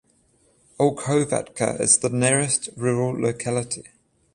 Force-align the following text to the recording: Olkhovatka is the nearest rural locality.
Olkhovatka 0.79 1.79
is 1.79 1.99
the 1.99 2.09
nearest 2.09 2.69
rural 2.75 3.13
locality. 3.21 3.83